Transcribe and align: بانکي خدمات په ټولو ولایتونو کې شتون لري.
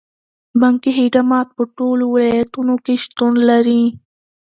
بانکي 0.61 0.91
خدمات 0.97 1.47
په 1.57 1.63
ټولو 1.77 2.05
ولایتونو 2.15 2.75
کې 2.85 2.93
شتون 3.03 3.33
لري. 3.49 3.83